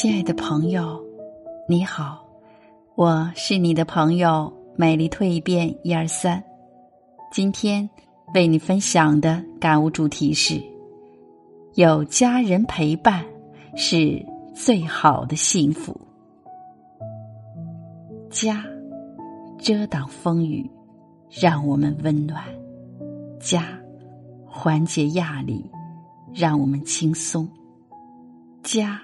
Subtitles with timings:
[0.00, 1.04] 亲爱的朋友，
[1.68, 2.24] 你好，
[2.94, 6.40] 我是你的朋友美丽蜕变一二三。
[7.32, 7.90] 今天
[8.32, 10.62] 为你分享的感悟主题是：
[11.74, 13.24] 有家人陪伴
[13.74, 14.24] 是
[14.54, 16.00] 最好的幸福。
[18.30, 18.64] 家
[19.58, 20.70] 遮挡风雨，
[21.28, 22.40] 让我们温暖；
[23.40, 23.76] 家
[24.46, 25.68] 缓解压力，
[26.32, 27.44] 让我们轻松；
[28.62, 29.00] 家。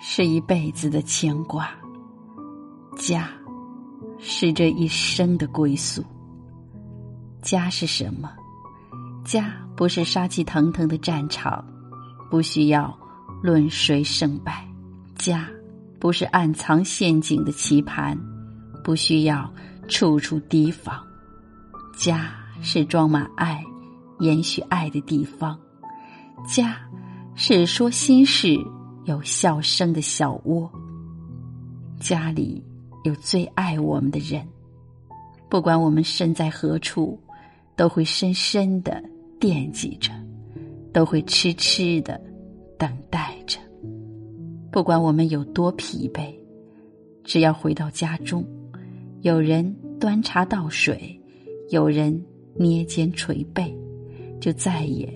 [0.00, 1.68] 是一辈子的牵挂，
[2.96, 3.28] 家
[4.18, 6.04] 是这一生的归宿。
[7.42, 8.30] 家是什么？
[9.24, 11.64] 家不是杀气腾腾的战场，
[12.30, 12.96] 不需要
[13.42, 14.52] 论谁胜败；
[15.16, 15.48] 家
[15.98, 18.18] 不是暗藏陷阱的棋盘，
[18.84, 19.52] 不需要
[19.88, 21.04] 处处提防。
[21.96, 22.30] 家
[22.60, 23.64] 是装满爱、
[24.20, 25.58] 延续爱的地方。
[26.46, 26.76] 家
[27.34, 28.56] 是说心事。
[29.08, 30.70] 有笑声的小窝，
[31.98, 32.62] 家里
[33.04, 34.46] 有最爱我们的人，
[35.48, 37.18] 不管我们身在何处，
[37.74, 39.02] 都会深深的
[39.40, 40.12] 惦记着，
[40.92, 42.20] 都会痴痴的
[42.76, 43.58] 等待着。
[44.70, 46.30] 不管我们有多疲惫，
[47.24, 48.44] 只要回到家中，
[49.22, 51.18] 有人端茶倒水，
[51.70, 52.22] 有人
[52.54, 53.74] 捏肩捶背，
[54.38, 55.10] 就再也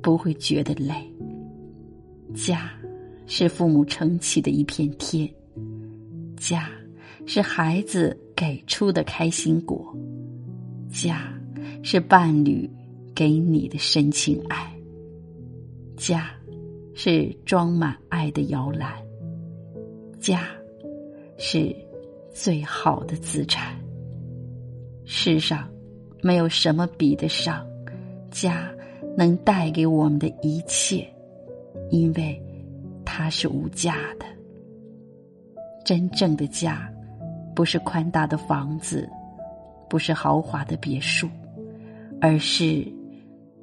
[0.00, 0.94] 不会觉得累。
[2.34, 2.70] 家。
[3.26, 5.28] 是父母撑起的一片天，
[6.36, 6.70] 家
[7.26, 9.92] 是孩子给出的开心果，
[10.90, 11.32] 家
[11.82, 12.70] 是伴侣
[13.14, 14.72] 给你的深情爱，
[15.96, 16.30] 家
[16.94, 18.92] 是装满爱的摇篮，
[20.20, 20.46] 家
[21.36, 21.74] 是
[22.32, 23.76] 最好的资产。
[25.04, 25.68] 世上
[26.22, 27.66] 没有什么比得上
[28.30, 28.72] 家
[29.16, 31.04] 能带给我们的一切，
[31.90, 32.40] 因为。
[33.18, 34.26] 他是无价的。
[35.86, 36.92] 真正的家，
[37.54, 39.08] 不是宽大的房子，
[39.88, 41.26] 不是豪华的别墅，
[42.20, 42.86] 而是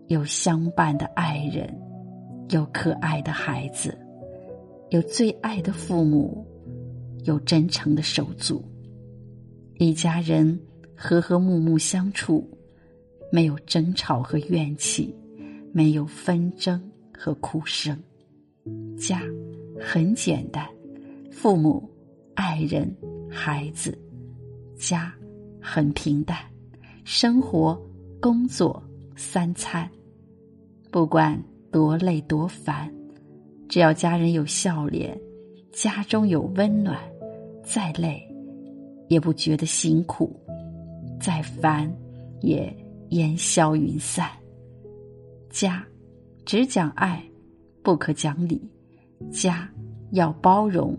[0.08, 1.72] 有相伴的爱人，
[2.50, 3.96] 有可爱的孩子，
[4.90, 6.44] 有最爱的父母，
[7.26, 8.60] 有真诚的手足。
[9.78, 10.60] 一家人
[10.96, 12.50] 和和睦睦相处，
[13.32, 15.16] 没有争吵和怨气，
[15.72, 16.82] 没有纷争
[17.16, 17.96] 和哭声。
[18.98, 19.22] 家
[19.86, 20.66] 很简单，
[21.30, 21.88] 父母、
[22.36, 22.90] 爱人、
[23.30, 23.96] 孩子，
[24.78, 25.14] 家
[25.62, 26.38] 很平淡，
[27.04, 27.80] 生活、
[28.22, 28.82] 工作、
[29.14, 29.90] 三餐，
[30.90, 31.38] 不管
[31.70, 32.90] 多累多烦，
[33.68, 35.20] 只要家人有笑脸，
[35.74, 36.98] 家中有温暖，
[37.62, 38.26] 再累
[39.10, 40.34] 也不觉得辛苦，
[41.20, 41.94] 再烦
[42.40, 42.74] 也
[43.10, 44.30] 烟消云散。
[45.50, 45.86] 家
[46.46, 47.22] 只讲爱。
[47.84, 48.62] 不可讲理，
[49.32, 49.70] 家
[50.12, 50.94] 要包容；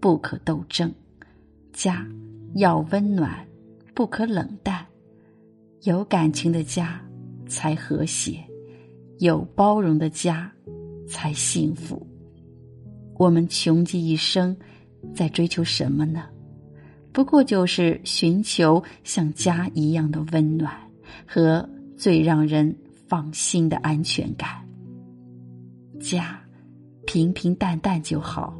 [0.00, 0.92] 不可斗争，
[1.72, 2.06] 家
[2.54, 3.30] 要温暖；
[3.94, 4.86] 不可冷淡。
[5.82, 7.00] 有感情的家
[7.46, 8.44] 才和谐，
[9.18, 10.52] 有包容的家
[11.08, 12.06] 才幸福。
[13.16, 14.56] 我们穷极一生
[15.14, 16.24] 在追求什么呢？
[17.12, 20.72] 不过就是寻求像家一样的温暖
[21.26, 22.74] 和最让人
[23.08, 24.64] 放心的安全感。
[25.98, 26.40] 家，
[27.12, 28.56] 平平淡淡就好，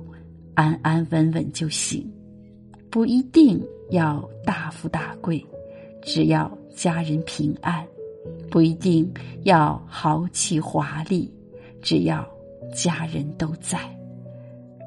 [0.55, 2.05] 安安稳稳就行，
[2.91, 5.41] 不一定要大富大贵，
[6.03, 7.85] 只要家人平安；
[8.51, 9.09] 不一定
[9.45, 11.33] 要豪气华丽，
[11.81, 12.29] 只要
[12.75, 13.79] 家人都在。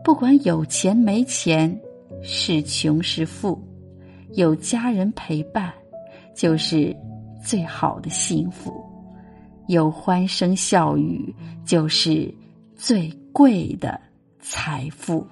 [0.04, 1.74] 不管有钱没钱，
[2.22, 3.58] 是穷是富，
[4.32, 5.72] 有家人陪伴，
[6.36, 6.94] 就是
[7.42, 8.74] 最好的幸福；
[9.70, 11.34] 有欢声笑语，
[11.66, 12.30] 就是。
[12.76, 14.00] 最贵的
[14.40, 15.28] 财富。